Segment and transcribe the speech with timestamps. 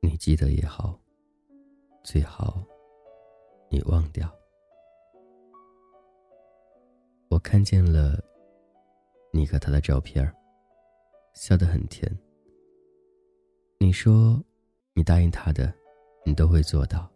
[0.00, 0.98] 你记得也好，
[2.02, 2.62] 最好
[3.68, 4.30] 你忘掉。
[7.28, 8.22] 我看见了
[9.32, 10.24] 你和他的照片
[11.34, 12.08] 笑得很甜。
[13.78, 14.40] 你说，
[14.94, 15.74] 你答应他的，
[16.24, 17.13] 你都会做到。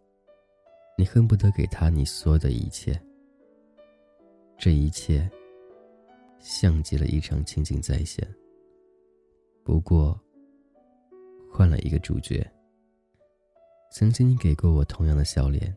[0.99, 3.01] 你恨不得给他你所有的一切。
[4.59, 5.31] 这一切，
[6.41, 8.29] 像极了一场情景再现。
[9.63, 10.21] 不过，
[11.53, 12.45] 换了一个主角。
[13.93, 15.73] 曾经你给过我同样的笑脸，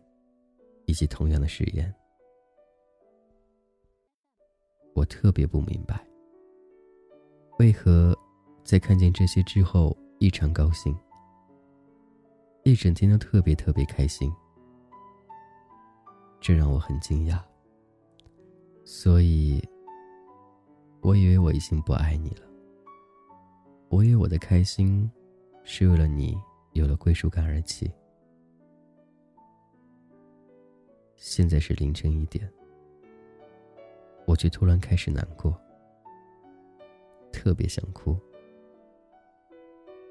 [0.87, 1.93] 以及同样的誓言。
[4.95, 6.03] 我特别不明白，
[7.59, 8.17] 为何
[8.63, 10.97] 在看见这些之后异常高兴，
[12.63, 14.29] 一整天都特别特别开心，
[16.41, 17.39] 这让我很惊讶。
[18.83, 19.63] 所以，
[20.99, 22.41] 我以为我已经不爱你了。
[23.89, 25.09] 我以为我的开心
[25.63, 26.35] 是为了你
[26.73, 27.89] 有了归属感而起。
[31.15, 32.51] 现在是凌晨一点。
[34.25, 35.55] 我却突然开始难过，
[37.31, 38.17] 特别想哭。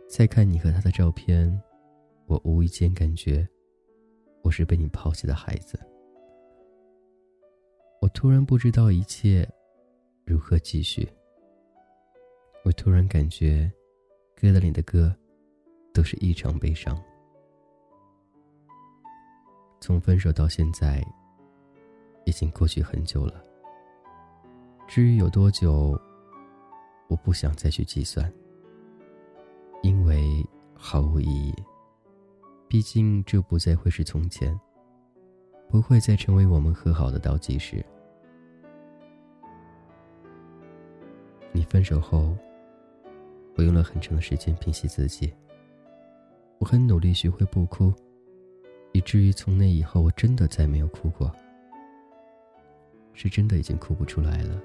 [0.09, 1.61] 再看你和他的照片，
[2.27, 3.49] 我无意间感觉，
[4.43, 5.79] 我是被你抛弃的孩子。
[8.13, 9.49] 突然不知道一切
[10.25, 11.09] 如何继续。
[12.65, 13.71] 我突然感觉，
[14.37, 15.15] 歌的里的歌，
[15.95, 17.01] 都是异常悲伤。
[19.81, 21.03] 从分手到现在，
[22.27, 23.43] 已经过去很久了。
[24.87, 25.99] 至于有多久，
[27.09, 28.31] 我不想再去计算，
[29.83, 31.55] 因为毫无意义。
[32.69, 34.59] 毕竟这不再会是从前，
[35.69, 37.85] 不会再成为我们和好的倒计时。
[41.53, 42.37] 你分手后，
[43.57, 45.33] 我用了很长的时间平息自己。
[46.59, 47.93] 我很努力学会不哭，
[48.93, 51.35] 以至于从那以后，我真的再没有哭过，
[53.15, 54.63] 是真的已经哭不出来了。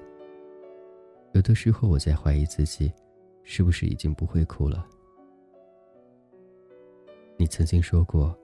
[1.32, 2.92] 有的时候，我在怀疑自己，
[3.42, 4.86] 是不是已经不会哭了。
[7.36, 8.38] 你曾经说过，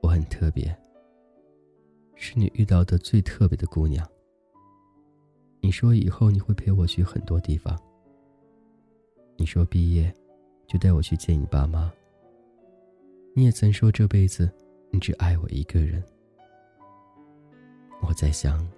[0.00, 0.76] 我很特别，
[2.16, 4.06] 是你遇到的最特别的姑娘。
[5.64, 7.78] 你说以后你会陪我去很多地方。
[9.36, 10.12] 你说毕业，
[10.66, 11.90] 就带我去见你爸妈。
[13.32, 14.50] 你也曾说这辈子，
[14.90, 16.02] 你只爱我一个人。
[18.02, 18.68] 我在想。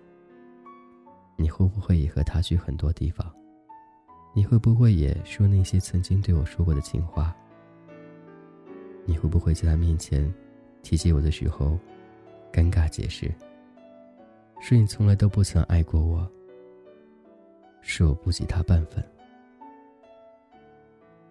[1.36, 3.34] 你会不会也和他去很多地方？
[4.34, 7.34] 你会不会也说那些曾经对我说过的情话？
[9.06, 10.32] 你会不会在他面前
[10.82, 11.78] 提起我的时候，
[12.52, 13.34] 尴尬解释，
[14.60, 16.30] 说你从来都不曾爱过我，
[17.86, 19.04] 是我不及他半分？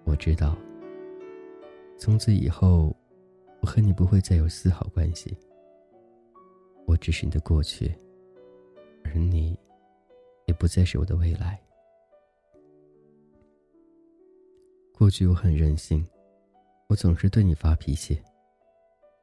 [0.06, 0.56] 我知道，
[1.98, 2.96] 从此以后，
[3.60, 5.36] 我和你不会再有丝毫关系。
[6.86, 7.94] 我只是你的过去，
[9.04, 9.60] 而你。
[10.46, 11.58] 也不再是我的未来。
[14.94, 16.06] 过去我很任性，
[16.88, 18.22] 我总是对你发脾气。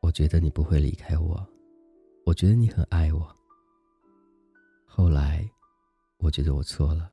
[0.00, 1.46] 我觉得你不会离开我，
[2.24, 3.36] 我觉得你很爱我。
[4.86, 5.46] 后来，
[6.20, 7.12] 我觉得我错了。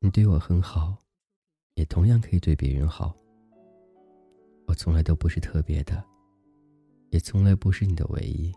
[0.00, 0.96] 你对我很好，
[1.74, 3.16] 也同样可以对别人好。
[4.66, 6.04] 我从来都不是特别的，
[7.10, 8.54] 也从来不是你的唯一。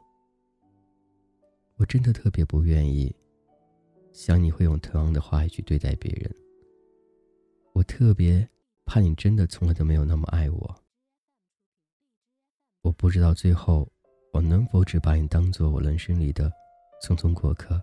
[1.77, 3.13] 我真的特别不愿意。
[4.13, 6.31] 想你会用同样的话语去对待别人，
[7.73, 8.47] 我特别
[8.85, 10.75] 怕你真的从来都没有那么爱我。
[12.81, 13.89] 我不知道最后
[14.33, 16.51] 我能否只把你当做我人生里的
[17.01, 17.81] 匆匆过客，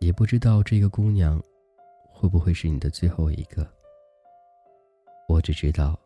[0.00, 1.42] 也不知道这个姑娘
[2.18, 3.70] 会不会是你的最后一个。
[5.28, 5.98] 我只知道，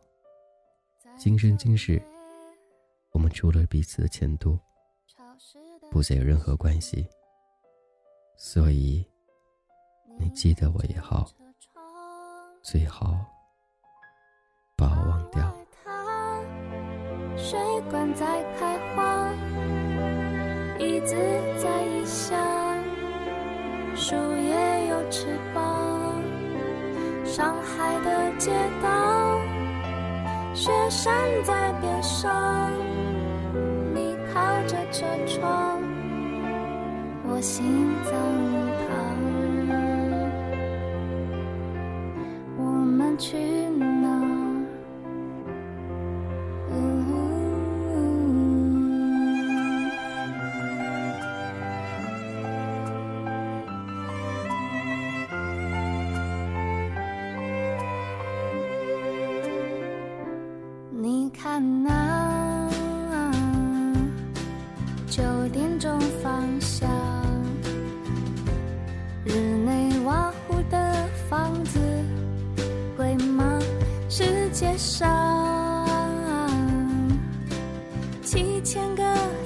[1.17, 2.03] 今生今世，
[3.13, 4.59] 我们除了彼此的前途，
[5.89, 7.07] 不再有任何关系。
[8.37, 9.07] 所以，
[10.19, 11.31] 你记得我也好，
[12.61, 13.25] 最好
[14.77, 15.55] 把我忘掉。
[17.37, 17.57] 水
[17.89, 19.33] 管在开花，
[20.81, 21.15] 椅子
[21.63, 22.83] 在异乡，
[23.95, 25.50] 树叶有翅膀。
[27.41, 28.51] 上海的街
[28.83, 29.41] 道，
[30.53, 31.11] 雪山
[31.43, 32.71] 在边上，
[33.95, 35.81] 你靠着车窗。
[37.27, 37.65] 我心
[38.05, 38.13] 脏
[38.85, 38.93] 旁，
[42.59, 43.39] 我们去
[43.79, 43.90] 哪
[74.61, 75.09] 街上
[78.23, 79.03] 七千个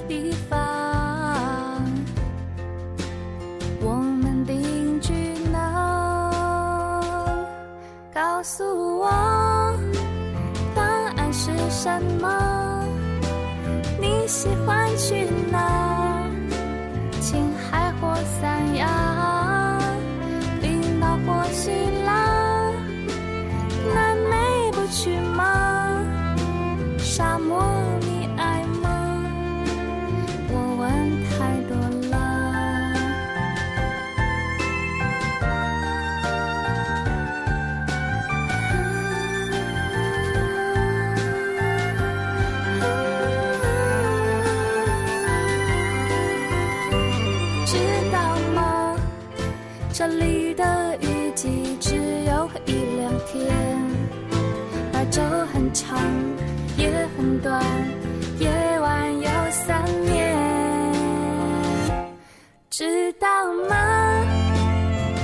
[0.09, 1.81] 地方
[3.81, 5.13] 我们定居
[5.53, 7.31] 哪？
[8.13, 9.09] 告诉我
[10.75, 12.83] 答案是什么？
[14.01, 15.84] 你喜欢去哪？
[49.97, 53.47] 这里的雨季只有一两天，
[54.91, 55.21] 白昼
[55.53, 55.97] 很长，
[56.75, 57.63] 也很短，
[58.37, 58.49] 夜
[58.81, 60.35] 晚有三年。
[62.69, 63.27] 知道
[63.69, 64.21] 吗？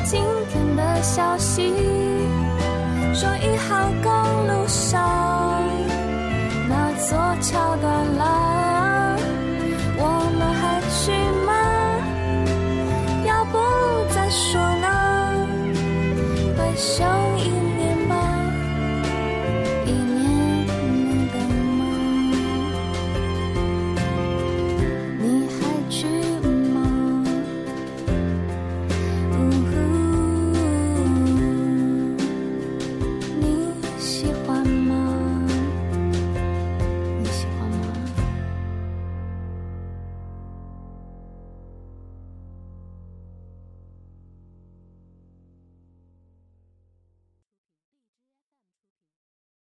[0.05, 0.21] 今
[0.53, 1.73] 天的消息